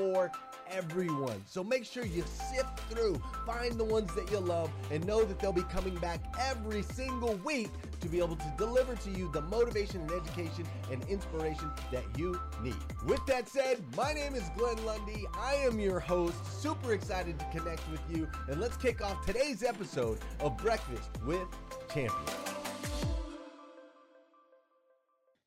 [0.00, 0.32] for
[0.70, 1.42] everyone.
[1.46, 5.38] So make sure you sift through, find the ones that you love, and know that
[5.38, 7.68] they'll be coming back every single week
[8.00, 12.40] to be able to deliver to you the motivation and education and inspiration that you
[12.62, 12.76] need.
[13.04, 15.26] With that said, my name is Glenn Lundy.
[15.34, 19.62] I am your host, super excited to connect with you, and let's kick off today's
[19.62, 21.46] episode of Breakfast with
[21.92, 22.30] Champions.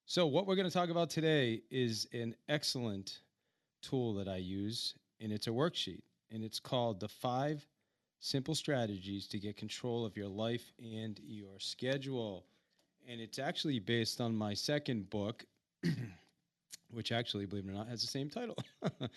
[0.05, 3.21] So, what we're going to talk about today is an excellent
[3.83, 7.65] tool that I use, and it's a worksheet, and it's called the five
[8.19, 12.45] simple strategies to get control of your life and your schedule.
[13.07, 15.45] And it's actually based on my second book,
[16.89, 18.55] which actually, believe it or not, has the same title.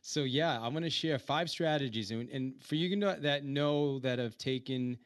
[0.00, 2.12] so, yeah, I'm going to share five strategies.
[2.12, 4.96] And, and for you that know that have taken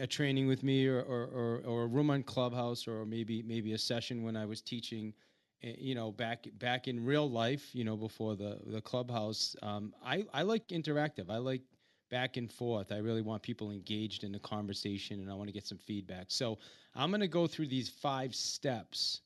[0.00, 3.72] a training with me or, or, or, or a room on Clubhouse or maybe maybe
[3.72, 5.12] a session when I was teaching
[5.62, 10.24] you know back back in real life you know before the the clubhouse um, I,
[10.32, 11.30] I like interactive.
[11.30, 11.62] I like
[12.10, 12.92] back and forth.
[12.92, 16.26] I really want people engaged in the conversation and i want to get some feedback.
[16.28, 16.58] So
[16.94, 19.20] i'm going to go through these five steps.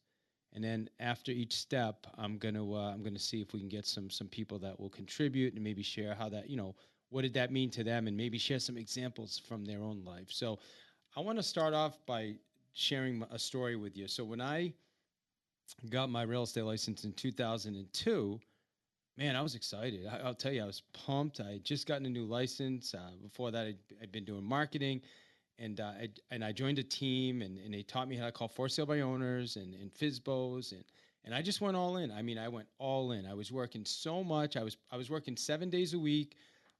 [0.52, 3.60] And then after each step i'm going to uh, i'm going to see if we
[3.60, 6.74] can get some some people that will contribute and maybe share how that you know
[7.10, 10.28] what did that mean to them and maybe share some examples from their own life.
[10.30, 10.58] So
[11.16, 12.34] i want to start off by
[12.74, 14.06] sharing a story with you.
[14.06, 14.72] So when i
[15.90, 18.40] got my real estate license in 2002
[19.16, 22.06] man i was excited I, will tell you i was pumped i had just gotten
[22.06, 25.02] a new license uh, before that I'd, I'd, been doing marketing
[25.58, 28.32] and uh, I, and I joined a team and, and they taught me how to
[28.32, 30.84] call for sale by owners and, and FSBOs and
[31.24, 32.12] and I just went all in.
[32.12, 33.26] I mean, I went all in.
[33.26, 34.56] I was working so much.
[34.56, 36.36] I was I was working seven days a week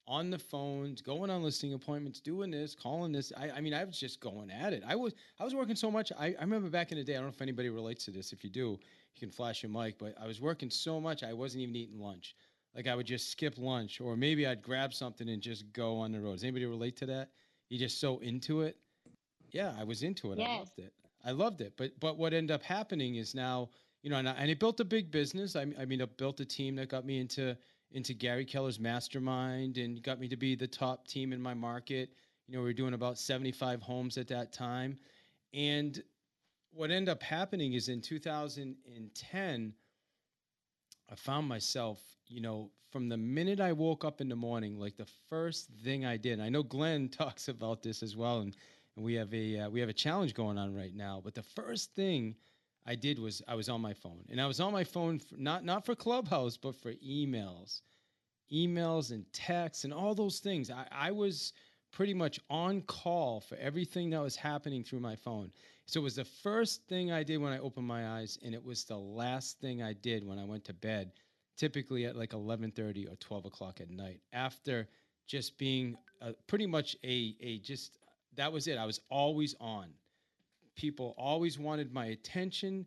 [0.09, 3.33] on the phones, going on listing appointments, doing this, calling this.
[3.37, 4.83] I, I mean, I was just going at it.
[4.87, 6.12] I was I was working so much.
[6.19, 7.15] I, I remember back in the day.
[7.15, 8.33] I don't know if anybody relates to this.
[8.33, 8.78] If you do,
[9.15, 9.99] you can flash your mic.
[9.99, 11.22] But I was working so much.
[11.22, 12.37] I wasn't even eating lunch.
[12.75, 16.12] Like I would just skip lunch, or maybe I'd grab something and just go on
[16.12, 16.34] the road.
[16.34, 17.31] Does anybody relate to that?
[17.69, 18.77] You're just so into it.
[19.50, 20.38] Yeah, I was into it.
[20.38, 20.49] Yes.
[20.49, 20.93] I loved it.
[21.25, 21.73] I loved it.
[21.77, 23.71] But but what ended up happening is now
[24.06, 25.56] you know, and, I, and it built a big business.
[25.56, 27.56] I, I mean, it built a team that got me into
[27.96, 32.10] into Gary Keller's mastermind and got me to be the top team in my market.
[32.46, 34.98] You know, we were doing about 75 homes at that time.
[35.54, 36.02] And
[36.72, 39.72] what ended up happening is in 2010,
[41.10, 44.98] I found myself, you know, from the minute I woke up in the morning, like
[44.98, 46.38] the first thing I did.
[46.38, 48.54] I know Glenn talks about this as well, and,
[48.96, 51.22] and we have a uh, we have a challenge going on right now.
[51.24, 52.36] But the first thing
[52.86, 55.36] I did was I was on my phone, and I was on my phone for,
[55.36, 57.82] not not for Clubhouse, but for emails,
[58.52, 60.70] emails and texts and all those things.
[60.70, 61.52] I, I was
[61.92, 65.50] pretty much on call for everything that was happening through my phone.
[65.86, 68.64] So it was the first thing I did when I opened my eyes, and it
[68.64, 71.12] was the last thing I did when I went to bed,
[71.56, 74.20] typically at like 11:30 or 12 o'clock at night.
[74.32, 74.88] After
[75.26, 77.99] just being uh, pretty much a a just
[78.37, 78.78] that was it.
[78.78, 79.88] I was always on
[80.76, 82.87] people always wanted my attention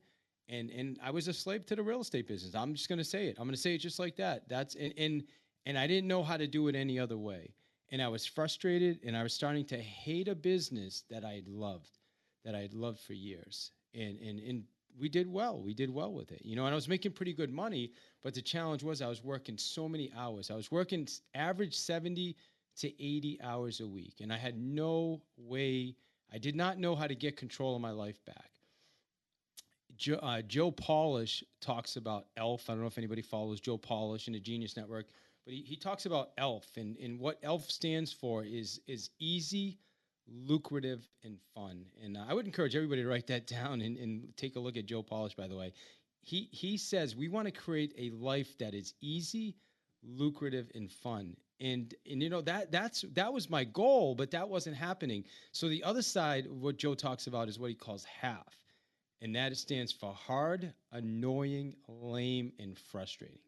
[0.50, 2.56] and and I was a slave to the real estate business.
[2.56, 3.38] I'm just going to say it.
[3.38, 4.50] I'm going to say it just like that.
[4.50, 5.24] That's and, and
[5.66, 7.54] and I didn't know how to do it any other way.
[7.92, 12.00] And I was frustrated and I was starting to hate a business that I loved,
[12.46, 13.72] that I had loved for years.
[13.94, 14.64] And and and
[15.00, 15.62] we did well.
[15.62, 16.42] We did well with it.
[16.44, 17.92] You know, and I was making pretty good money,
[18.24, 20.50] but the challenge was I was working so many hours.
[20.50, 22.36] I was working average 70
[22.80, 25.96] to 80 hours a week and I had no way
[26.34, 28.52] I did not know how to get control of my life back.
[29.98, 32.70] Joe, uh, Joe Polish talks about ELF.
[32.70, 35.08] I don't know if anybody follows Joe Polish in the Genius Network,
[35.46, 39.78] but he, he talks about ELF, and, and what ELF stands for is is easy,
[40.28, 41.86] lucrative, and fun.
[42.02, 44.86] And I would encourage everybody to write that down and, and take a look at
[44.86, 45.36] Joe Polish.
[45.36, 45.74] By the way,
[46.22, 49.58] he he says we want to create a life that is easy,
[50.04, 51.36] lucrative, and fun.
[51.62, 55.26] And and you know that that's that was my goal, but that wasn't happening.
[55.52, 58.60] So the other side, what Joe talks about, is what he calls half
[59.22, 63.40] and that stands for hard, annoying, lame, and frustrating.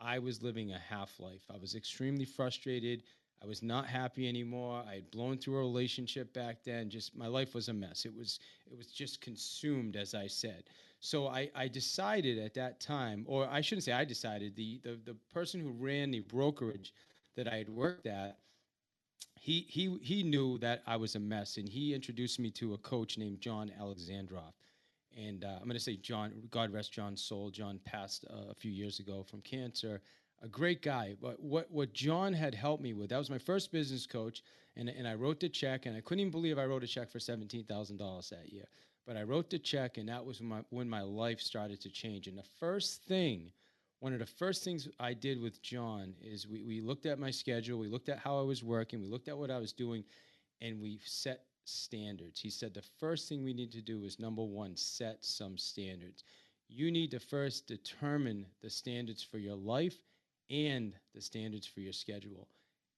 [0.00, 1.42] I was living a half life.
[1.52, 3.02] I was extremely frustrated.
[3.42, 4.82] I was not happy anymore.
[4.88, 6.88] I had blown through a relationship back then.
[6.88, 8.04] Just my life was a mess.
[8.04, 8.38] It was
[8.70, 10.64] it was just consumed, as I said.
[11.00, 14.98] So I, I decided at that time, or I shouldn't say I decided, the, the
[15.04, 16.94] the person who ran the brokerage
[17.36, 18.38] that I had worked at,
[19.34, 22.78] he he he knew that I was a mess, and he introduced me to a
[22.78, 24.52] coach named John Alexandrov
[25.16, 27.50] and uh, I'm going to say John, God rest John's soul.
[27.50, 30.00] John passed uh, a few years ago from cancer.
[30.42, 31.16] A great guy.
[31.20, 34.42] But what, what John had helped me with, that was my first business coach.
[34.76, 37.10] And, and I wrote the check, and I couldn't even believe I wrote a check
[37.10, 38.64] for $17,000 that year.
[39.06, 41.90] But I wrote the check, and that was when my, when my life started to
[41.90, 42.26] change.
[42.26, 43.52] And the first thing,
[44.02, 47.30] one of the first things I did with John is we, we looked at my
[47.30, 50.02] schedule, we looked at how I was working, we looked at what I was doing,
[50.60, 52.40] and we set standards.
[52.40, 56.24] He said the first thing we need to do is number one, set some standards.
[56.68, 59.98] You need to first determine the standards for your life
[60.50, 62.48] and the standards for your schedule.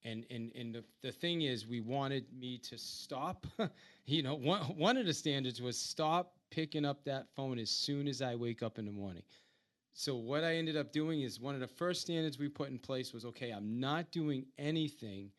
[0.04, 3.46] And, and, and the, the thing is, we wanted me to stop.
[4.06, 8.08] you know, one, one of the standards was stop picking up that phone as soon
[8.08, 9.22] as I wake up in the morning.
[9.94, 12.78] So, what I ended up doing is one of the first standards we put in
[12.78, 15.30] place was okay, I'm not doing anything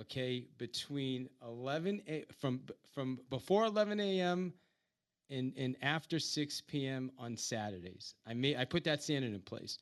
[0.00, 2.60] okay, between 11 a, from
[2.92, 4.52] from before 11 a.m.
[5.30, 7.10] and and after 6 p.m.
[7.18, 8.14] on Saturdays.
[8.26, 9.78] I may I put that standard in place.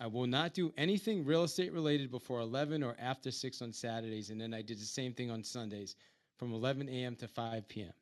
[0.00, 4.30] I will not do anything real estate related before 11 or after 6 on Saturdays,
[4.30, 5.96] and then I did the same thing on Sundays
[6.36, 7.14] from 11 a.m.
[7.16, 7.92] to 5 p.m.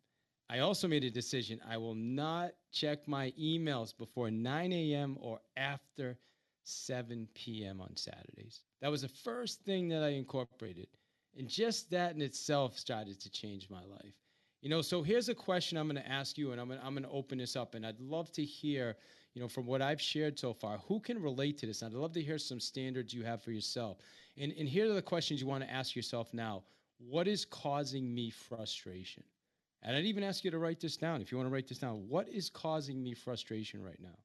[0.53, 1.63] I also made a decision.
[1.67, 5.17] I will not check my emails before 9 a.m.
[5.19, 6.19] or after
[6.65, 7.81] 7 p.m.
[7.81, 8.61] on Saturdays.
[8.83, 10.89] That was the first thing that I incorporated.
[11.39, 14.13] And just that in itself started to change my life.
[14.61, 16.97] You know, so here's a question I'm going to ask you, and I'm going I'm
[16.97, 18.97] to open this up, and I'd love to hear,
[19.33, 21.81] you know, from what I've shared so far, who can relate to this?
[21.81, 23.97] And I'd love to hear some standards you have for yourself.
[24.37, 26.63] And, and here are the questions you want to ask yourself now.
[26.99, 29.25] What is causing me frustration?
[29.83, 31.79] And I'd even ask you to write this down if you want to write this
[31.79, 32.09] down.
[32.09, 34.19] What is causing me frustration right now?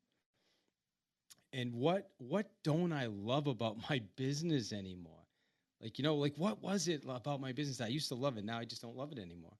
[1.54, 5.14] And what what don't I love about my business anymore?
[5.82, 7.82] Like, you know, like what was it about my business?
[7.82, 8.46] I used to love it.
[8.46, 9.58] Now I just don't love it anymore.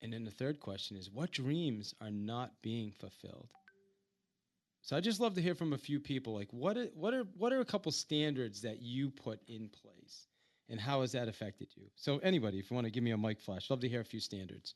[0.00, 3.48] And then the third question is what dreams are not being fulfilled?
[4.82, 7.24] So I just love to hear from a few people like what are, what are
[7.36, 10.28] what are a couple standards that you put in place
[10.68, 11.84] and how has that affected you?
[11.96, 14.04] So anybody if you want to give me a mic flash, love to hear a
[14.04, 14.74] few standards.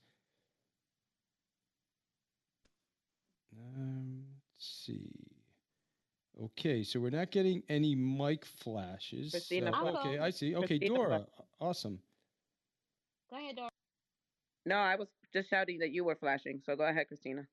[3.52, 4.24] Um,
[4.54, 5.10] let's see.
[6.44, 9.30] Okay, so we're not getting any mic flashes.
[9.30, 10.18] Christina, so- okay.
[10.18, 10.56] I see.
[10.56, 11.26] Okay, Christina, Dora,
[11.60, 11.98] awesome.
[13.30, 13.68] Go ahead, Dora.
[14.64, 16.60] No, I was just shouting that you were flashing.
[16.64, 17.46] So go ahead, Christina.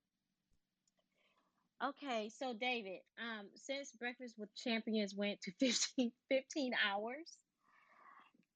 [1.84, 7.38] Okay, so David, um, since Breakfast with Champions went to 15, 15 hours,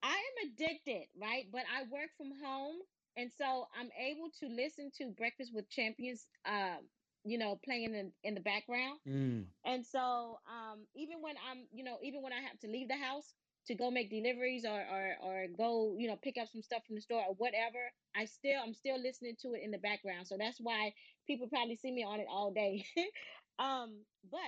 [0.03, 1.45] I am addicted, right?
[1.51, 2.77] But I work from home,
[3.17, 6.89] and so I'm able to listen to Breakfast with Champions, um,
[7.25, 8.99] you know, playing in, in the background.
[9.07, 12.89] Mm, And so, um, even when I'm, you know, even when I have to leave
[12.89, 13.33] the house
[13.67, 16.95] to go make deliveries or, or, or go, you know, pick up some stuff from
[16.95, 17.79] the store or whatever,
[18.15, 20.27] I still, I'm still listening to it in the background.
[20.27, 20.93] So that's why
[21.27, 22.85] people probably see me on it all day.
[23.59, 24.39] um, but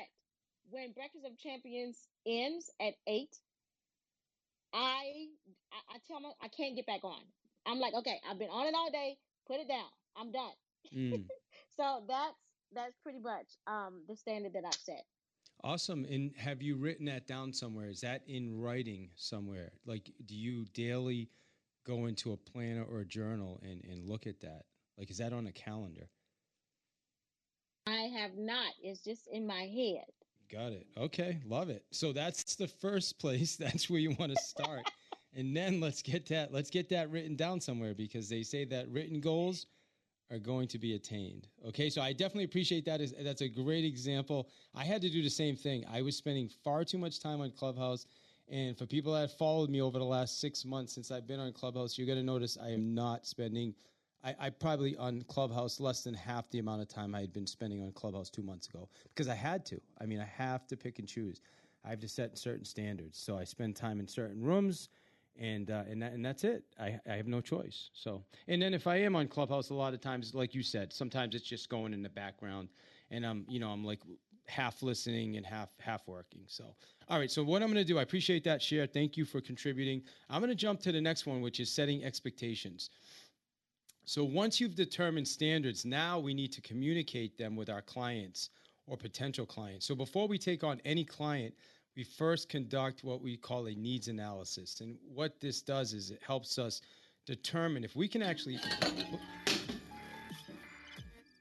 [0.70, 3.36] when Breakfast of Champions ends at eight,
[4.76, 5.28] I,
[5.72, 7.22] I, I tell my, I can't get back on.
[7.66, 9.18] I'm like, okay, I've been on it all day.
[9.48, 9.90] Put it down.
[10.18, 10.52] I'm done.
[10.96, 11.24] mm.
[11.78, 12.38] So that's
[12.74, 15.04] that's pretty much um the standard that I've set.
[15.64, 16.06] Awesome.
[16.06, 17.90] And have you written that down somewhere?
[17.90, 19.72] Is that in writing somewhere?
[19.86, 21.30] Like, do you daily
[21.86, 24.64] go into a planner or a journal and, and look at that?
[24.98, 26.10] Like, is that on a calendar?
[27.88, 28.74] I have not.
[28.82, 30.06] It's just in my head.
[30.52, 30.88] Got it.
[30.98, 31.40] Okay.
[31.46, 31.84] Love it.
[31.92, 33.56] So that's the first place.
[33.58, 34.92] That's where you want to start.
[35.36, 38.88] and then let's get that, let's get that written down somewhere because they say that
[38.90, 39.66] written goals
[40.32, 41.48] are going to be attained.
[41.68, 41.90] Okay.
[41.90, 43.02] So I definitely appreciate that.
[43.02, 44.50] Is That's a great example.
[44.76, 45.86] I had to do the same thing.
[45.92, 48.06] I was spending far too much time on Clubhouse.
[48.48, 51.40] And for people that have followed me over the last six months since I've been
[51.40, 53.74] on Clubhouse, you're going to notice I am not spending
[54.26, 57.48] I, I probably on Clubhouse less than half the amount of time I had been
[57.48, 59.80] spending on Clubhouse two months ago because I had to.
[60.02, 61.42] I mean, I have to pick and choose.
[61.86, 63.20] I have to set certain standards.
[63.20, 64.90] So I spend time in certain rooms,
[65.40, 66.64] and uh, and that, and that's it.
[66.80, 67.92] I I have no choice.
[67.94, 70.92] So and then if I am on Clubhouse, a lot of times, like you said,
[70.92, 72.70] sometimes it's just going in the background,
[73.12, 74.00] and I'm you know I'm like
[74.48, 76.42] half listening and half half working.
[76.48, 76.76] So
[77.10, 77.30] all right.
[77.30, 78.88] So what I'm going to do, I appreciate that share.
[78.88, 80.02] Thank you for contributing.
[80.30, 82.90] I'm going to jump to the next one, which is setting expectations.
[84.06, 88.52] So once you've determined standards, now we need to communicate them with our clients
[88.86, 89.88] or potential clients.
[89.88, 91.56] So before we take on any client,
[91.96, 94.80] we first conduct what we call a needs analysis.
[94.82, 96.82] And what this does is it helps us
[97.26, 98.60] determine if we can actually.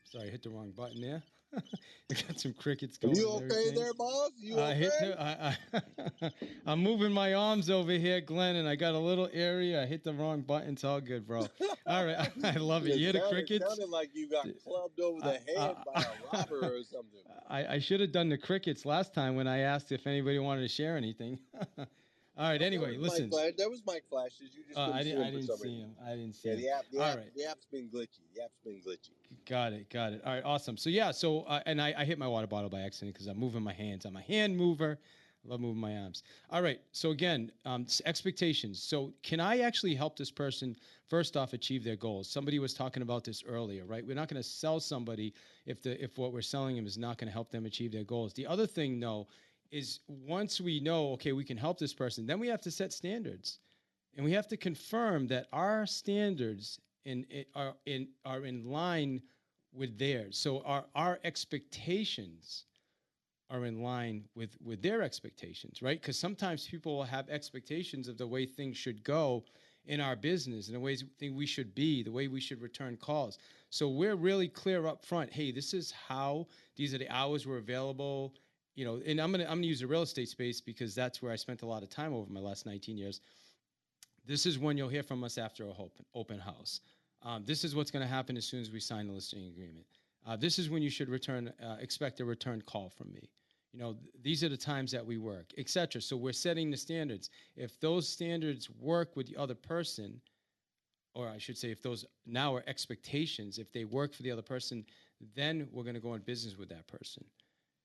[0.04, 1.22] Sorry, hit the wrong button there.
[2.10, 3.16] I got some crickets going.
[3.16, 4.32] You okay there, boss?
[4.38, 4.78] You I okay?
[4.78, 6.30] hit the, I, I,
[6.66, 9.82] I'm moving my arms over here, Glenn, and I got a little area.
[9.82, 10.74] I hit the wrong button.
[10.74, 11.46] It's all good, bro.
[11.86, 12.94] All right, I love it.
[12.96, 13.64] You hear the crickets?
[13.66, 17.20] sounded like you got clubbed over the Uh, head uh, by a robber or something.
[17.48, 20.62] I, I should have done the crickets last time when I asked if anybody wanted
[20.62, 21.38] to share anything.
[21.78, 21.86] all
[22.36, 22.60] right.
[22.60, 23.24] Anyway, listen.
[23.24, 23.52] Mic Flash.
[23.56, 24.50] There was mic flashes.
[24.54, 25.20] You just Uh, I didn't.
[25.22, 25.96] him I didn't see him.
[26.04, 26.60] I didn't see Yeah, him.
[26.60, 27.34] the app, the, All app, right.
[27.34, 28.20] the app's been glitchy.
[28.34, 29.10] The app's been glitchy.
[29.46, 29.90] Got it.
[29.90, 30.22] Got it.
[30.24, 30.44] All right.
[30.44, 30.76] Awesome.
[30.76, 31.10] So yeah.
[31.10, 33.72] So uh, and I, I hit my water bottle by accident because I'm moving my
[33.72, 34.04] hands.
[34.04, 34.98] I'm a hand mover.
[35.44, 36.22] I love moving my arms.
[36.50, 36.80] All right.
[36.92, 38.82] So again, um, expectations.
[38.82, 40.74] So can I actually help this person
[41.08, 42.30] first off achieve their goals?
[42.30, 44.06] Somebody was talking about this earlier, right?
[44.06, 45.34] We're not going to sell somebody
[45.66, 48.04] if the if what we're selling them is not going to help them achieve their
[48.04, 48.32] goals.
[48.32, 49.26] The other thing, though,
[49.70, 52.92] is once we know, okay, we can help this person, then we have to set
[52.92, 53.58] standards,
[54.16, 59.20] and we have to confirm that our standards in, in are in are in line
[59.74, 60.38] with theirs.
[60.38, 62.64] So our our expectations
[63.50, 66.00] are in line with with their expectations, right?
[66.00, 69.44] Because sometimes people will have expectations of the way things should go
[69.86, 72.96] in our business and the ways think we should be, the way we should return
[72.96, 73.38] calls.
[73.68, 75.32] So we're really clear up front.
[75.32, 78.34] Hey, this is how these are the hours we're available.
[78.76, 81.32] You know, and I'm gonna I'm gonna use the real estate space because that's where
[81.32, 83.20] I spent a lot of time over my last 19 years.
[84.26, 86.80] This is when you'll hear from us after a open open house.
[87.24, 89.86] Um, this is what's going to happen as soon as we sign the listing agreement.
[90.26, 93.30] Uh, this is when you should return, uh, expect a return call from me.
[93.72, 96.00] You know, th- these are the times that we work, etc.
[96.00, 97.30] So we're setting the standards.
[97.56, 100.20] If those standards work with the other person,
[101.14, 104.42] or I should say, if those now are expectations, if they work for the other
[104.42, 104.84] person,
[105.34, 107.24] then we're going to go in business with that person.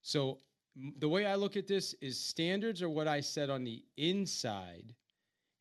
[0.01, 0.39] So
[0.77, 3.83] m- the way I look at this is standards are what I set on the
[3.97, 4.93] inside,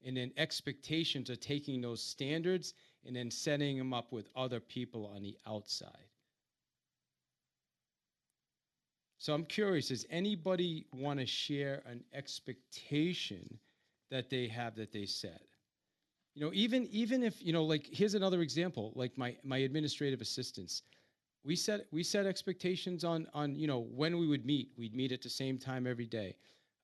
[0.05, 2.75] and then expectations are taking those standards
[3.07, 6.09] and then setting them up with other people on the outside.
[9.19, 13.59] So I'm curious, does anybody want to share an expectation
[14.11, 15.43] that they have that they set?
[16.35, 20.21] You know, even even if, you know, like here's another example, like my my administrative
[20.21, 20.83] assistants.
[21.45, 24.71] We set we set expectations on on, you know, when we would meet.
[24.79, 26.37] We'd meet at the same time every day.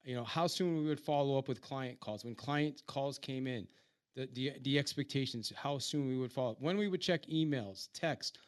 [0.04, 2.24] You know, how soon we would follow up with client calls.
[2.24, 3.68] When client calls came in,
[4.14, 6.60] the the, the expectations, how soon we would follow up.
[6.60, 8.38] When we would check emails, text,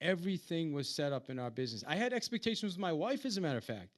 [0.00, 1.84] everything was set up in our business.
[1.86, 3.88] I had expectations with my wife, as a matter of fact.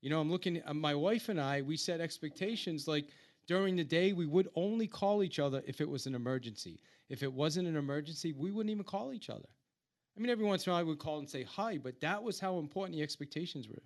[0.00, 3.06] You know, I'm looking at my wife and I, we set expectations like
[3.46, 6.78] during the day, we would only call each other if it was an emergency.
[7.08, 9.48] If it wasn't an emergency, we wouldn't even call each other.
[10.16, 12.22] I mean, every once in a while I would call and say hi, but that
[12.22, 13.82] was how important the expectations were.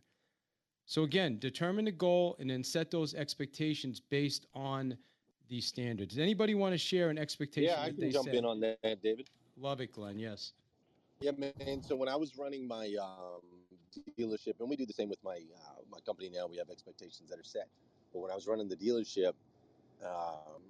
[0.86, 4.98] So again, determine the goal and then set those expectations based on
[5.48, 6.14] these standards.
[6.14, 7.70] Does anybody want to share an expectation?
[7.70, 8.34] Yeah, I can jump set?
[8.34, 9.28] in on that, David.
[9.56, 10.18] Love it, Glenn.
[10.18, 10.52] Yes.
[11.20, 11.82] Yeah, man.
[11.82, 13.40] So when I was running my um,
[14.18, 17.30] dealership, and we do the same with my uh, my company now, we have expectations
[17.30, 17.68] that are set.
[18.12, 19.32] But when I was running the dealership,
[20.04, 20.62] um,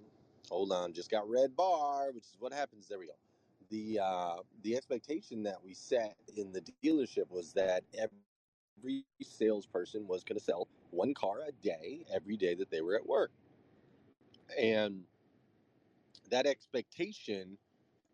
[0.48, 2.88] hold on, just got red bar, which is what happens.
[2.88, 3.14] There we go.
[3.70, 10.24] The uh, the expectation that we set in the dealership was that every salesperson was
[10.24, 13.30] going to sell one car a day every day that they were at work,
[14.58, 15.02] and
[16.30, 17.56] that expectation.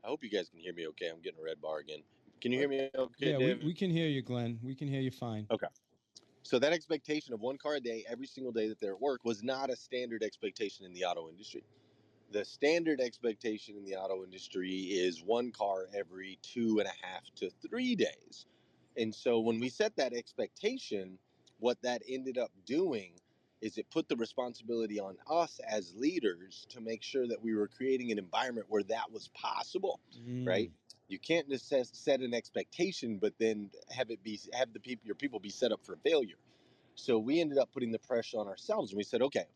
[0.05, 1.09] I hope you guys can hear me okay.
[1.09, 2.01] I'm getting a red bar again.
[2.41, 4.59] Can you hear me okay, yeah, we, we can hear you, Glenn.
[4.63, 5.47] We can hear you fine.
[5.51, 5.67] Okay.
[6.43, 9.25] So that expectation of one car a day every single day that they're at work
[9.25, 11.63] was not a standard expectation in the auto industry.
[12.33, 17.23] The standard expectation in the auto industry is one car every two and a half
[17.37, 18.47] to three days.
[18.97, 21.19] And so when we set that expectation,
[21.59, 23.13] what that ended up doing
[23.61, 27.69] is it put the responsibility on us as leaders to make sure that we were
[27.69, 30.01] creating an environment where that was possible
[30.45, 30.71] right?
[30.71, 30.95] Mm.
[31.09, 35.07] You can't just set, set an expectation, but then have it be have the people
[35.07, 36.37] your people be set up for failure.
[36.95, 39.47] So we ended up putting the pressure on ourselves, and we said, okay,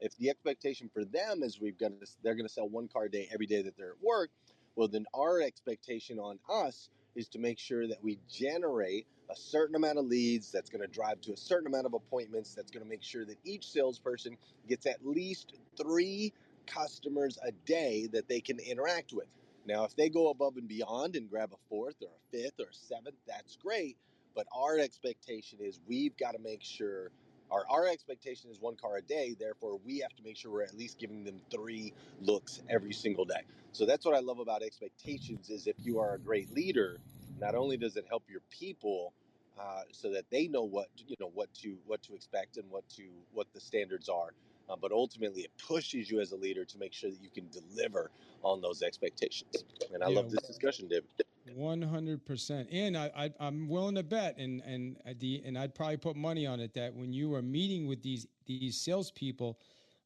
[0.00, 3.04] if the expectation for them is we've got to, they're going to sell one car
[3.04, 4.30] a day every day that they're at work,
[4.76, 9.76] Well, then our expectation on us is to make sure that we generate a certain
[9.76, 12.82] amount of leads that's going to drive to a certain amount of appointments that's going
[12.82, 14.36] to make sure that each salesperson
[14.68, 16.32] gets at least three
[16.66, 19.26] customers a day that they can interact with.
[19.66, 22.70] Now, if they go above and beyond and grab a fourth or a fifth or
[22.70, 23.96] a seventh, that's great.
[24.34, 27.10] But our expectation is we've got to make sure
[27.50, 29.36] our, our expectation is one car a day.
[29.38, 33.24] Therefore, we have to make sure we're at least giving them three looks every single
[33.24, 33.42] day.
[33.72, 36.98] So that's what I love about expectations is if you are a great leader,
[37.40, 39.12] not only does it help your people
[39.60, 42.88] uh, so that they know what you know what to what to expect and what
[42.90, 44.30] to what the standards are,
[44.70, 47.48] uh, but ultimately it pushes you as a leader to make sure that you can
[47.50, 48.10] deliver
[48.42, 49.64] on those expectations.
[49.92, 50.16] And I Yeah.
[50.16, 51.10] love this discussion, David.
[51.54, 55.74] One hundred percent, and I, I I'm willing to bet, and and the and I'd
[55.74, 59.58] probably put money on it that when you were meeting with these these salespeople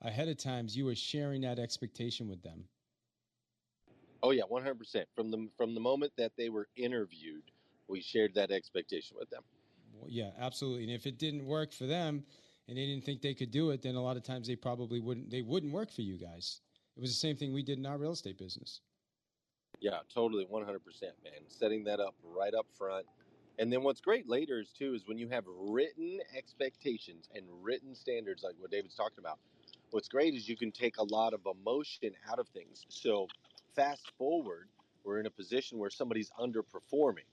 [0.02, 2.64] ahead of times, you were sharing that expectation with them.
[4.22, 5.08] Oh yeah, one hundred percent.
[5.14, 7.42] From the from the moment that they were interviewed,
[7.88, 9.42] we shared that expectation with them.
[9.92, 10.84] Well, Yeah, absolutely.
[10.84, 12.24] And if it didn't work for them,
[12.68, 15.00] and they didn't think they could do it, then a lot of times they probably
[15.00, 15.30] wouldn't.
[15.30, 16.60] They wouldn't work for you guys.
[16.96, 18.80] It was the same thing we did in our real estate business.
[19.80, 21.42] Yeah, totally, one hundred percent, man.
[21.48, 23.06] Setting that up right up front,
[23.58, 27.94] and then what's great later is too is when you have written expectations and written
[27.94, 29.38] standards, like what David's talking about.
[29.90, 32.84] What's great is you can take a lot of emotion out of things.
[32.88, 33.28] So,
[33.76, 34.68] fast forward,
[35.04, 37.28] we're in a position where somebody's underperforming.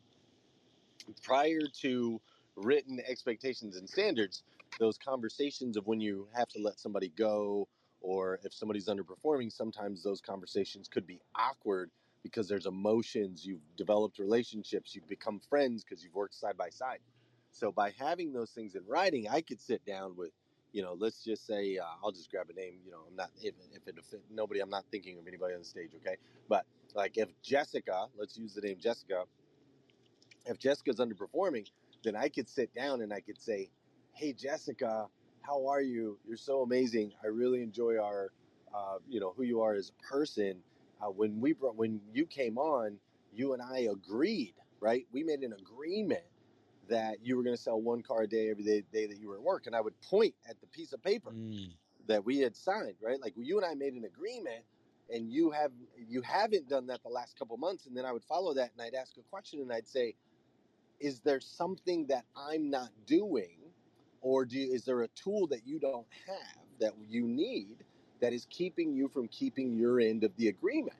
[1.23, 2.21] Prior to
[2.55, 4.43] written expectations and standards,
[4.79, 7.67] those conversations of when you have to let somebody go
[8.01, 11.91] or if somebody's underperforming, sometimes those conversations could be awkward
[12.23, 16.99] because there's emotions, you've developed relationships, you've become friends because you've worked side by side.
[17.51, 20.31] So by having those things in writing, I could sit down with,
[20.73, 22.79] you know, let's just say uh, I'll just grab a name.
[22.85, 25.61] You know, I'm not if if it if nobody, I'm not thinking of anybody on
[25.61, 25.91] the stage.
[25.95, 26.17] Okay,
[26.49, 26.65] but
[26.95, 29.25] like if Jessica, let's use the name Jessica.
[30.45, 31.69] If Jessica's underperforming,
[32.03, 33.71] then I could sit down and I could say,
[34.13, 35.09] "Hey Jessica,
[35.41, 36.19] how are you?
[36.25, 37.13] You're so amazing.
[37.23, 38.31] I really enjoy our,
[38.73, 40.63] uh, you know, who you are as a person.
[41.01, 42.99] Uh, when we brought, when you came on,
[43.33, 45.07] you and I agreed, right?
[45.11, 46.25] We made an agreement
[46.89, 49.29] that you were going to sell one car a day every day, day that you
[49.29, 51.77] were at work, and I would point at the piece of paper Mm.
[52.07, 53.19] that we had signed, right?
[53.21, 54.65] Like you and I made an agreement,
[55.09, 58.23] and you have you haven't done that the last couple months, and then I would
[58.25, 60.15] follow that, and I'd ask a question, and I'd say,
[61.01, 63.57] "Is there something that I'm not doing,
[64.21, 67.85] or do is there a tool that you don't have that you need
[68.21, 70.97] that is keeping you from keeping your end of the agreement?"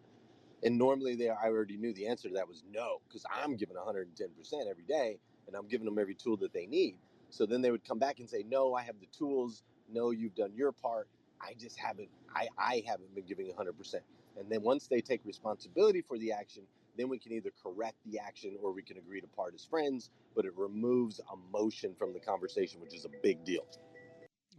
[0.64, 3.78] And normally, they I already knew the answer to that was no, because I'm giving
[3.78, 6.98] 110 percent every day, and I'm giving them every tool that they need.
[7.32, 9.64] So then they would come back and say, "No, I have the tools.
[9.90, 11.10] No, you've done your part.
[11.42, 12.10] I just haven't.
[12.36, 14.04] I I haven't been giving 100 percent."
[14.38, 18.20] And then once they take responsibility for the action, then we can either correct the
[18.20, 20.10] action or we can agree to part as friends.
[20.36, 23.66] But it removes emotion from the conversation, which is a big deal.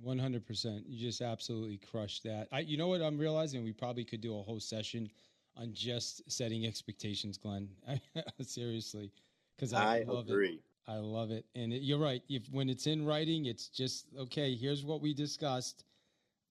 [0.03, 0.85] One hundred percent.
[0.89, 2.49] You just absolutely crushed that.
[2.51, 3.63] I, you know what I'm realizing?
[3.63, 5.11] We probably could do a whole session
[5.57, 7.69] on just setting expectations, Glenn.
[8.43, 9.13] Seriously,
[9.57, 10.33] because I, I love it.
[10.33, 10.61] agree.
[10.89, 12.23] I love it, and it, you're right.
[12.29, 14.55] If when it's in writing, it's just okay.
[14.57, 15.85] Here's what we discussed.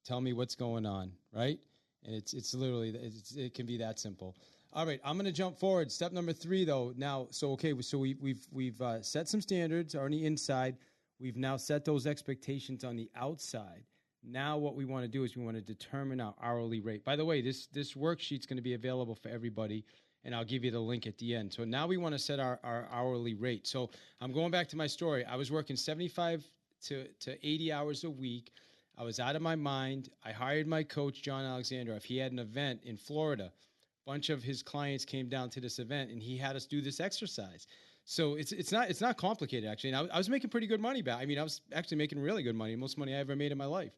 [0.06, 1.60] Tell me what's going on, right?
[2.06, 4.36] And it's it's literally it's, it can be that simple.
[4.74, 5.92] All right, I'm going to jump forward.
[5.92, 6.94] Step number three, though.
[6.96, 10.78] Now, so okay, so we, we've we've uh, set some standards on the inside.
[11.20, 13.84] We've now set those expectations on the outside.
[14.24, 17.04] Now, what we want to do is we want to determine our hourly rate.
[17.04, 19.84] By the way, this this worksheet's going to be available for everybody,
[20.24, 21.52] and I'll give you the link at the end.
[21.52, 23.68] So now we want to set our, our hourly rate.
[23.68, 23.90] So
[24.22, 25.26] I'm going back to my story.
[25.26, 26.46] I was working 75
[26.86, 28.54] to, to 80 hours a week.
[28.98, 30.12] I was out of my mind.
[30.24, 31.94] I hired my coach, John Alexander.
[31.94, 33.52] If he had an event in Florida,
[34.06, 37.00] bunch of his clients came down to this event, and he had us do this
[37.00, 37.68] exercise.
[38.06, 39.92] So it's it's not it's not complicated actually.
[39.92, 41.20] And I, I was making pretty good money back.
[41.22, 43.58] I mean, I was actually making really good money, most money I ever made in
[43.58, 43.94] my life.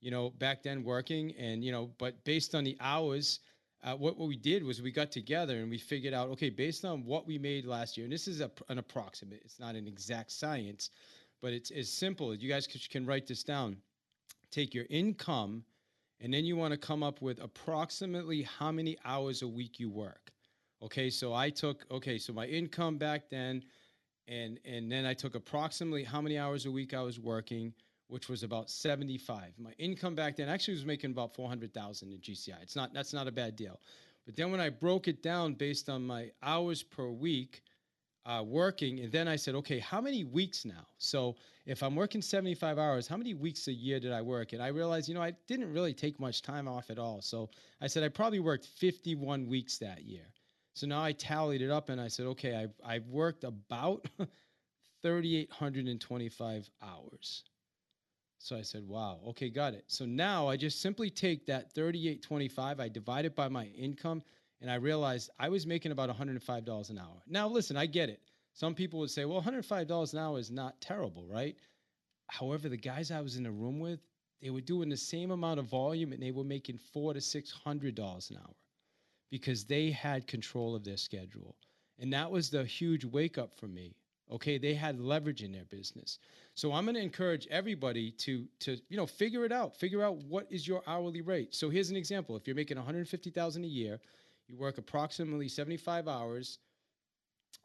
[0.00, 3.40] You know, back then working, and you know, but based on the hours,
[3.82, 6.84] uh, what what we did was we got together and we figured out, okay, based
[6.84, 9.40] on what we made last year, and this is a, an approximate.
[9.44, 10.90] It's not an exact science,
[11.42, 12.34] but it's as simple.
[12.34, 13.76] You guys can- can write this down.
[14.50, 15.64] Take your income,
[16.20, 19.90] and then you want to come up with approximately how many hours a week you
[19.90, 20.32] work.
[20.82, 23.64] Okay, so I took okay, so my income back then,
[24.26, 27.72] and and then I took approximately how many hours a week I was working,
[28.08, 29.52] which was about seventy five.
[29.58, 32.62] My income back then actually was making about four hundred thousand in GCI.
[32.62, 33.80] It's not that's not a bad deal,
[34.24, 37.62] but then when I broke it down based on my hours per week
[38.26, 40.86] uh, working, and then I said, okay, how many weeks now?
[40.98, 44.52] So if I'm working 75 hours, how many weeks a year did I work?
[44.52, 47.20] And I realized, you know, I didn't really take much time off at all.
[47.22, 47.50] So
[47.80, 50.26] I said I probably worked 51 weeks that year.
[50.74, 54.06] So now I tallied it up and I said, okay, I've, I've worked about
[55.02, 57.44] 3,825 hours.
[58.38, 59.84] So I said, wow, okay, got it.
[59.88, 64.22] So now I just simply take that 3825, I divide it by my income,
[64.60, 67.22] and I realized I was making about $105 an hour.
[67.26, 68.20] Now, listen, I get it.
[68.54, 71.56] Some people would say, well, $105 an hour is not terrible, right?
[72.26, 74.00] However, the guys I was in the room with,
[74.40, 77.50] they were doing the same amount of volume and they were making four to six
[77.50, 78.54] hundred dollars an hour
[79.30, 81.56] because they had control of their schedule.
[81.98, 83.94] And that was the huge wake up for me.
[84.30, 86.18] Okay, they had leverage in their business.
[86.54, 89.76] So I'm going to encourage everybody to to you know figure it out.
[89.76, 91.54] Figure out what is your hourly rate.
[91.54, 92.36] So here's an example.
[92.36, 93.98] If you're making 150,000 a year,
[94.48, 96.58] you work approximately 75 hours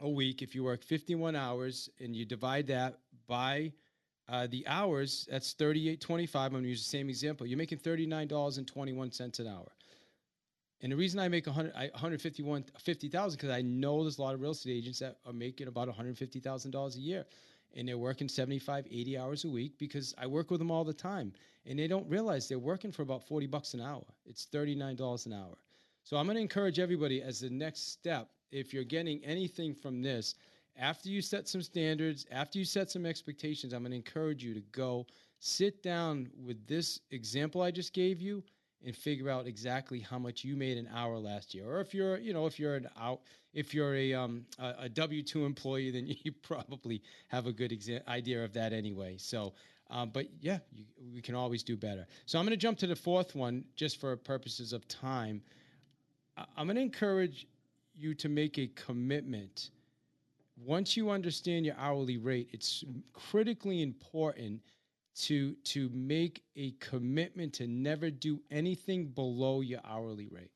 [0.02, 0.42] a week.
[0.42, 3.72] If you work 51 hours and you divide that by
[4.30, 6.36] uh, the hours, that's 38.25.
[6.36, 7.48] I'm going to use the same example.
[7.48, 9.72] You're making $39.21 an hour.
[10.82, 14.42] And the reason I make 100, 151, 50,000 because I know there's a lot of
[14.42, 17.26] real estate agents that are making about $150,000 a year
[17.76, 20.94] and they're working 75, 80 hours a week because I work with them all the
[20.94, 21.32] time
[21.66, 24.04] and they don't realize they're working for about 40 bucks an hour.
[24.26, 25.56] It's $39 an hour.
[26.04, 30.02] So I'm going to encourage everybody as the next step, if you're getting anything from
[30.02, 30.36] this,
[30.78, 34.54] after you set some standards, after you set some expectations, I'm going to encourage you
[34.54, 35.06] to go
[35.40, 38.44] sit down with this example I just gave you
[38.86, 41.66] and figure out exactly how much you made an hour last year.
[41.66, 43.22] Or if you're, you know, if you're an out,
[43.54, 47.72] if you're a um, a, a W two employee, then you probably have a good
[47.72, 49.16] exa- idea of that anyway.
[49.18, 49.54] So,
[49.90, 52.06] um, but yeah, you, we can always do better.
[52.26, 55.42] So I'm going to jump to the fourth one just for purposes of time.
[56.38, 57.48] I'm going to encourage
[57.96, 59.70] you to make a commitment.
[60.58, 64.62] Once you understand your hourly rate, it's critically important
[65.16, 70.52] to to make a commitment to never do anything below your hourly rate.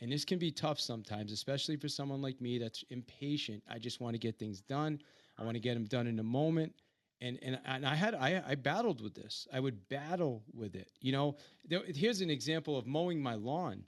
[0.00, 3.62] And this can be tough sometimes, especially for someone like me that's impatient.
[3.70, 5.00] I just want to get things done.
[5.38, 6.74] I want to get them done in a moment.
[7.20, 9.46] And and and I had I I battled with this.
[9.52, 10.90] I would battle with it.
[11.00, 13.84] You know, there, here's an example of mowing my lawn.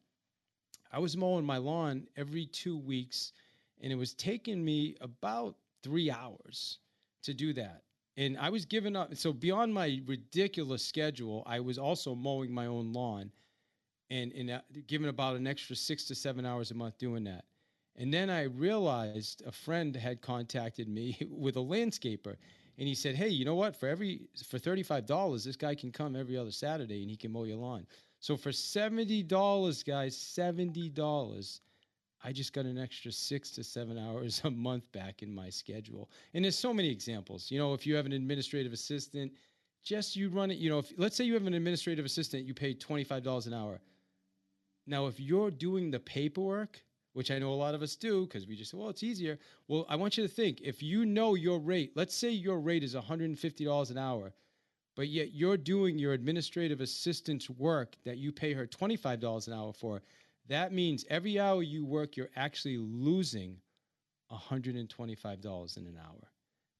[0.91, 3.33] I was mowing my lawn every 2 weeks
[3.81, 6.79] and it was taking me about 3 hours
[7.23, 7.83] to do that
[8.19, 9.15] and I was giving up.
[9.15, 13.31] So beyond my ridiculous schedule, I was also mowing my own lawn,
[14.11, 17.45] and and uh, giving about an extra six to seven hours a month doing that.
[17.97, 22.37] And then I realized a friend had contacted me with a landscaper,
[22.77, 23.77] and he said, "Hey, you know what?
[23.77, 27.17] For every for thirty five dollars, this guy can come every other Saturday and he
[27.17, 27.87] can mow your lawn.
[28.21, 31.61] So for seventy dollars, guys, seventy dollars."
[32.25, 36.11] I just got an extra six to seven hours a month back in my schedule.
[36.35, 37.51] And there's so many examples.
[37.51, 39.33] You know, if you have an administrative assistant,
[39.85, 42.55] just you run it, you know, if let's say you have an administrative assistant, you
[42.55, 43.81] pay $25 an hour.
[44.87, 48.47] Now, if you're doing the paperwork, which I know a lot of us do because
[48.47, 49.39] we just say, well, it's easier.
[49.67, 52.83] Well, I want you to think if you know your rate, let's say your rate
[52.83, 54.33] is $150 an hour,
[54.99, 59.73] but yet you're doing your administrative assistant's work that you pay her $25 an hour
[59.73, 60.03] for
[60.49, 63.57] that means every hour you work, you're actually losing
[64.33, 66.29] $125 in an hour.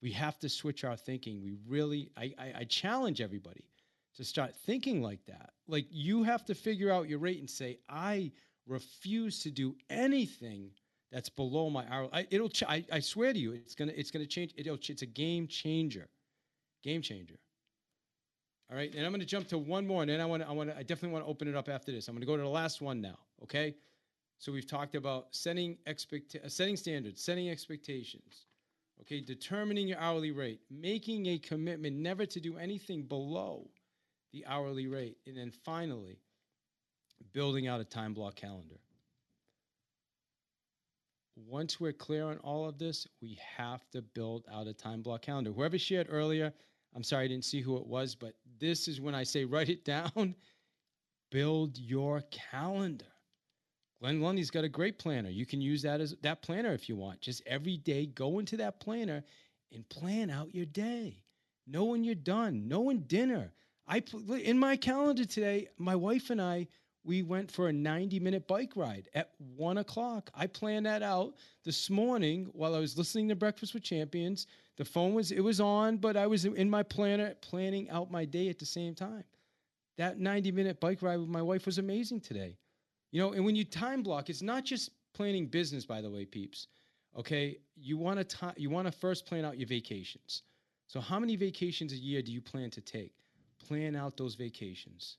[0.03, 1.45] We have to switch our thinking.
[1.45, 3.65] We really, I, I, I, challenge everybody
[4.17, 5.51] to start thinking like that.
[5.69, 8.33] Like you have to figure out your rate and say, I
[8.67, 10.71] refuse to do anything
[11.13, 12.09] that's below my hour.
[12.13, 14.55] I, it'll, ch- I, I swear to you, it's gonna, it's gonna change.
[14.57, 16.09] It'll, it's a game changer,
[16.83, 17.37] game changer.
[18.71, 20.49] All right, and I'm going to jump to one more, and then I want to,
[20.49, 22.07] I want to, I definitely want to open it up after this.
[22.07, 23.19] I'm going to go to the last one now.
[23.43, 23.75] Okay,
[24.39, 28.45] so we've talked about setting expect, uh, setting standards, setting expectations.
[29.01, 33.71] Okay, determining your hourly rate, making a commitment never to do anything below
[34.33, 36.19] the hourly rate, and then finally,
[37.33, 38.77] building out a time block calendar.
[41.47, 45.23] Once we're clear on all of this, we have to build out a time block
[45.23, 45.53] calendar.
[45.53, 46.53] Whoever shared earlier
[46.95, 49.69] I'm sorry I didn't see who it was, but this is when I say write
[49.69, 50.35] it down.
[51.31, 53.05] Build your calendar.
[54.01, 55.29] Glenn Lundy's got a great planner.
[55.29, 57.21] You can use that as that planner if you want.
[57.21, 59.25] Just every day go into that planner
[59.73, 61.23] and plan out your day.
[61.67, 62.69] Know when you're done.
[62.69, 63.53] Know when dinner.
[63.87, 64.03] I
[64.43, 66.69] in my calendar today, my wife and I
[67.05, 70.31] we went for a 90 minute bike ride at one o'clock.
[70.35, 74.47] I planned that out this morning while I was listening to Breakfast with Champions.
[74.79, 78.25] The phone was it was on, but I was in my planner planning out my
[78.25, 79.25] day at the same time.
[79.97, 82.57] That 90 minute bike ride with my wife was amazing today.
[83.11, 86.25] You know, and when you time block, it's not just planning business, by the way,
[86.25, 86.69] peeps.
[87.17, 90.43] Okay, you want to time you want to first plan out your vacations.
[90.87, 93.13] So, how many vacations a year do you plan to take?
[93.59, 95.19] Plan out those vacations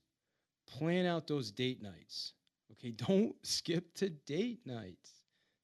[0.69, 2.33] plan out those date nights.
[2.71, 5.11] Okay, don't skip to date nights.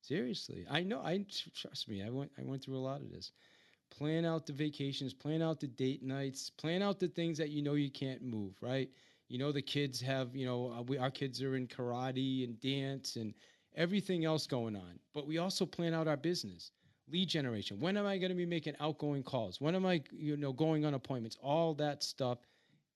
[0.02, 1.00] Seriously, I know.
[1.00, 2.04] I trust me.
[2.04, 2.32] I went.
[2.38, 3.32] I went through a lot of this.
[3.90, 5.14] Plan out the vacations.
[5.14, 6.50] Plan out the date nights.
[6.50, 8.56] Plan out the things that you know you can't move.
[8.62, 8.90] Right.
[9.28, 10.36] You know the kids have.
[10.36, 13.34] You know uh, we, our kids are in karate and dance and
[13.76, 15.00] everything else going on.
[15.14, 16.72] But we also plan out our business,
[17.12, 17.80] lead generation.
[17.80, 19.62] When am I going to be making outgoing calls?
[19.62, 21.38] When am I, you know, going on appointments?
[21.42, 22.40] All that stuff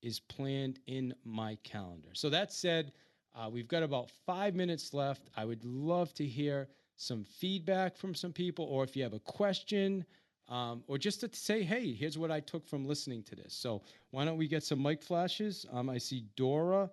[0.01, 2.09] is planned in my calendar.
[2.13, 2.91] So that said,
[3.35, 5.29] uh, we've got about five minutes left.
[5.35, 9.19] I would love to hear some feedback from some people, or if you have a
[9.19, 10.05] question,
[10.49, 13.53] um, or just to say, hey, here's what I took from listening to this.
[13.53, 15.65] So why don't we get some mic flashes?
[15.71, 16.89] Um, I see Dora,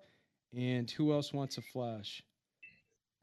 [0.55, 2.23] and who else wants a flash?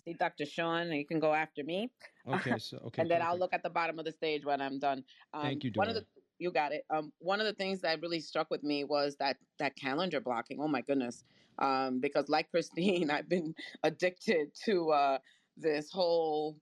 [0.05, 0.45] See Dr.
[0.45, 1.91] Sean, and you can go after me.
[2.29, 4.79] Okay, so okay, and then I'll look at the bottom of the stage when I'm
[4.79, 5.05] done.
[5.33, 6.05] Um, Thank you, One of Dora.
[6.15, 6.85] the you got it.
[6.91, 10.61] Um, one of the things that really struck with me was that that calendar blocking.
[10.61, 11.25] Oh my goodness!
[11.59, 15.19] Um, because like Christine, I've been addicted to uh,
[15.57, 16.59] this whole,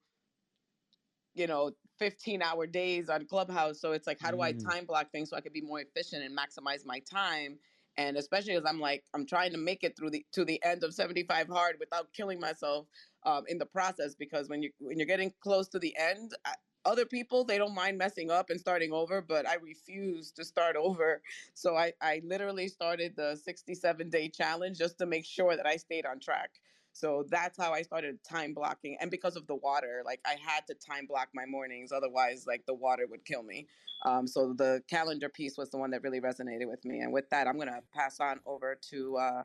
[1.35, 1.72] you know,
[2.03, 3.81] 15 hour days on Clubhouse.
[3.81, 4.62] So it's like, how do I Mm.
[4.62, 7.61] time block things so I could be more efficient and maximize my time?
[7.97, 10.85] And especially as I'm like, I'm trying to make it through the to the end
[10.85, 12.88] of 75 hard without killing myself
[13.25, 14.17] um, in the process.
[14.17, 17.75] Because when you when you're getting close to the end, I, other people they don't
[17.75, 21.23] mind messing up and starting over, but I refuse to start over.
[21.55, 25.77] So I I literally started the 67 day challenge just to make sure that I
[25.79, 26.61] stayed on track.
[26.92, 28.96] So that's how I started time blocking.
[29.00, 31.90] And because of the water, like I had to time block my mornings.
[31.92, 33.66] Otherwise, like the water would kill me.
[34.05, 37.00] Um, so the calendar piece was the one that really resonated with me.
[37.00, 39.42] And with that, I'm going to pass on over to uh,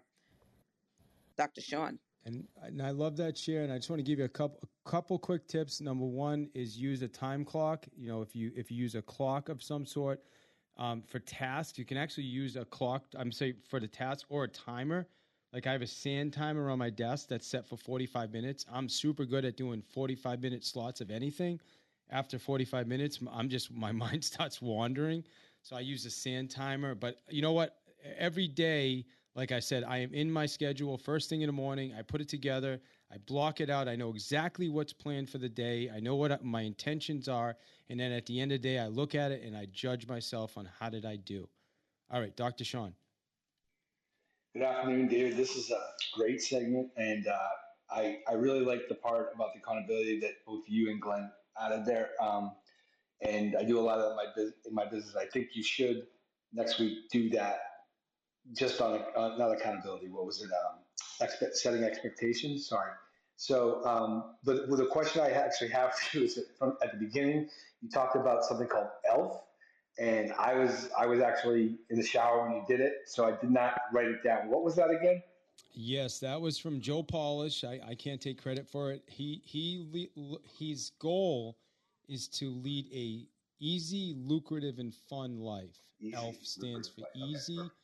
[1.38, 1.62] Dr.
[1.62, 2.00] Sean.
[2.26, 3.64] And, and I love that share.
[3.64, 5.80] And I just want to give you a couple a couple quick tips.
[5.80, 7.86] Number one is use a time clock.
[7.96, 10.22] You know, if you if you use a clock of some sort
[10.78, 13.06] um, for tasks, you can actually use a clock.
[13.18, 15.08] I'm saying for the task or a timer.
[15.58, 18.68] Like I have a sand timer on my desk that's set for 45 minutes.
[18.72, 21.60] I'm super good at doing 45 minute slots of anything.
[22.12, 25.24] After 45 minutes, I'm just my mind starts wandering.
[25.64, 26.94] So I use a sand timer.
[26.94, 27.78] But you know what?
[28.20, 31.92] Every day, like I said, I am in my schedule first thing in the morning.
[31.98, 32.80] I put it together.
[33.12, 33.88] I block it out.
[33.88, 35.90] I know exactly what's planned for the day.
[35.90, 37.58] I know what uh, my intentions are.
[37.90, 40.08] And then at the end of the day, I look at it and I judge
[40.08, 41.50] myself on how did I do.
[42.12, 42.64] All right, Dr.
[42.64, 42.94] Sean.
[44.54, 45.38] Good afternoon, David.
[45.38, 45.80] This is a
[46.14, 47.38] great segment, and uh,
[47.92, 51.30] I I really like the part about the accountability that both you and Glenn
[51.62, 52.10] added there.
[52.20, 52.54] Um,
[53.22, 54.26] and I do a lot of my
[54.66, 55.16] in my business.
[55.16, 56.08] I think you should
[56.54, 57.60] next week do that
[58.58, 60.10] just on uh, not accountability.
[60.10, 60.50] What was it?
[60.50, 60.80] Um,
[61.22, 62.68] expect, setting expectations.
[62.68, 62.92] Sorry.
[63.36, 66.94] So um, the well, the question I actually have for you is that from at
[66.94, 67.50] the beginning
[67.82, 69.42] you talked about something called ELF,
[70.00, 73.32] and I was I was actually in the shower when you did it, so I
[73.32, 74.50] did not write it down.
[74.50, 75.24] What was that again?
[75.74, 77.64] Yes, that was from Joe Polish.
[77.64, 79.04] I, I can't take credit for it.
[79.08, 81.58] He he le- his goal
[82.08, 83.28] is to lead a
[83.60, 85.78] easy, lucrative, and fun life.
[86.00, 87.10] Easy, ELF stands for life.
[87.16, 87.58] Okay, easy.
[87.58, 87.76] perfect.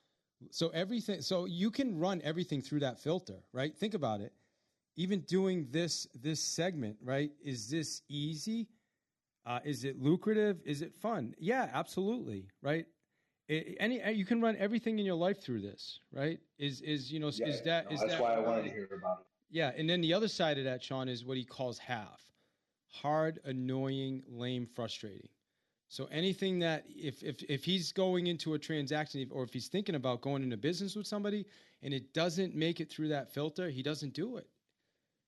[0.52, 1.21] So everything.
[1.21, 3.76] So you can run everything through that filter, right?
[3.76, 4.34] Think about it.
[4.95, 7.32] Even doing this this segment, right?
[7.43, 8.67] Is this easy?
[9.45, 10.62] Uh, is it lucrative?
[10.65, 11.36] Is it fun?
[11.38, 12.86] Yeah, absolutely, right?
[13.49, 16.39] I- any uh, you can run everything in your life through this, right?
[16.58, 18.69] Is is you know Yeah, is that no, is that's that why I wanted to
[18.69, 19.25] hear about it.
[19.49, 22.21] yeah, and then the other side of that, Sean, is what he calls half
[22.89, 25.27] hard, annoying, lame, frustrating.
[25.89, 29.95] So anything that if if if he's going into a transaction or if he's thinking
[29.95, 31.45] about going into business with somebody
[31.82, 34.47] and it doesn't make it through that filter, he doesn't do it.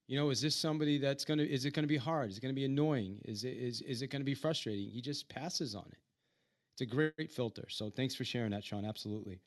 [0.08, 2.30] You know, is this somebody that's gonna is it gonna be hard?
[2.30, 3.20] Is it gonna be annoying?
[3.26, 4.90] Is it is is it gonna be frustrating?
[4.90, 5.98] He just passes on it.
[6.74, 7.66] It's a great filter.
[7.70, 8.86] So thanks for sharing that, Sean.
[8.86, 9.40] Absolutely.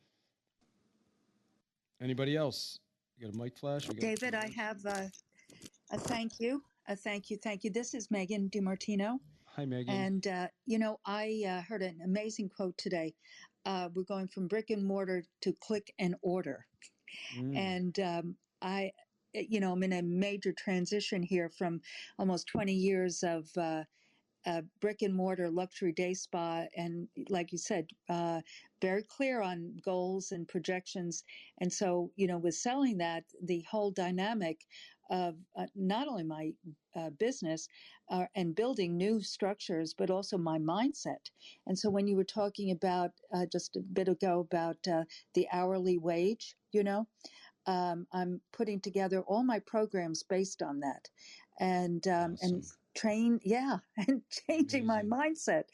[2.00, 2.78] Anybody else?
[3.18, 3.86] You got a mic flash?
[3.86, 5.10] Got- David, I have a,
[5.90, 7.70] a thank you, a thank you, thank you.
[7.70, 9.18] This is Megan DiMartino.
[9.56, 9.92] Hi, Megan.
[9.92, 13.12] And, uh, you know, I uh, heard an amazing quote today.
[13.66, 16.64] Uh, we're going from brick and mortar to click and order.
[17.36, 17.56] Mm.
[17.56, 18.92] And um, I,
[19.34, 21.80] you know, I'm in a major transition here from
[22.18, 23.48] almost 20 years of
[24.46, 26.64] uh, brick and mortar luxury day spa.
[26.76, 28.40] And like you said, uh,
[28.80, 31.24] very clear on goals and projections.
[31.58, 34.60] And so, you know, with selling that, the whole dynamic
[35.10, 36.52] of uh, not only my
[36.94, 37.66] uh, business
[38.10, 41.30] uh, and building new structures, but also my mindset.
[41.66, 43.10] And so, when you were talking about
[43.50, 44.76] just a bit ago about
[45.34, 47.06] the hourly wage, you know,
[47.68, 51.10] um, I'm putting together all my programs based on that,
[51.60, 52.64] and um, and
[52.96, 55.66] train, yeah, and changing my mindset.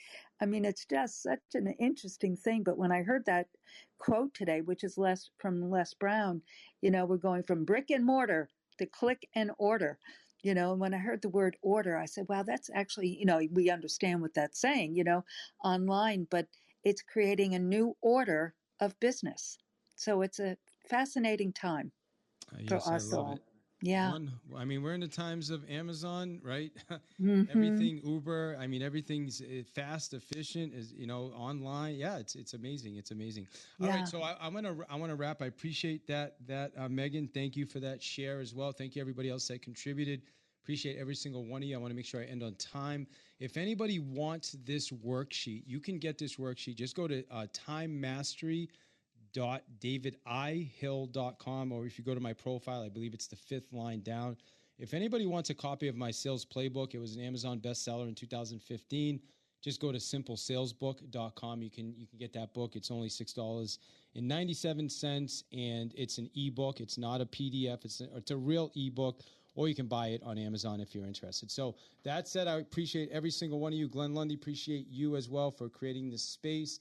[0.42, 2.64] I mean, it's just such an interesting thing.
[2.64, 3.50] But when I heard that
[3.98, 6.42] quote today, which is less from Les Brown,
[6.82, 10.00] you know, we're going from brick and mortar to click and order.
[10.44, 13.26] you know and when i heard the word order i said wow that's actually you
[13.26, 15.24] know we understand what that's saying you know
[15.64, 16.48] online but
[16.84, 19.58] it's creating a new order of business
[19.96, 21.92] so it's a fascinating time
[22.52, 23.42] Uh, for yes, I us love all it.
[23.82, 26.72] yeah One, I mean, we're in the times of Amazon, right?
[27.18, 27.48] Mhm.
[27.48, 28.56] everything Uber.
[28.60, 30.74] I mean, everything's uh, fast, efficient.
[30.74, 31.96] Is you know online.
[31.96, 32.96] Yeah, it's it's amazing.
[32.96, 33.48] It's amazing.
[33.80, 34.08] All right, Yeah.
[34.08, 35.42] so I, I'm gonna I want to wrap.
[35.42, 37.28] I appreciate that that uh, Megan.
[37.28, 38.72] Thank you for that share as well.
[38.72, 40.22] Thank you everybody else that contributed.
[40.62, 41.76] Appreciate every single one of you.
[41.76, 43.06] I want to make sure I end on time.
[43.38, 46.76] If anybody wants this worksheet, you can get this worksheet.
[46.76, 48.68] Just go to uh, Time Mastery
[49.34, 54.36] davidihill.com or if you go to my profile i believe it's the fifth line down.
[54.78, 58.14] If anybody wants a copy of my sales playbook it was an amazon bestseller in
[58.14, 59.20] 2015
[59.62, 62.76] just go to simplesalesbook.com you can you can get that book.
[62.76, 63.78] It's only six dollars
[64.14, 66.80] and 97 cents and it's an ebook.
[66.80, 69.20] It's not a pdf it's a, it's a real ebook
[69.56, 71.50] or you can buy it on amazon if you're interested.
[71.50, 73.88] So that said i appreciate every single one of you.
[73.88, 76.80] Glenn lundy appreciate you as well for creating this space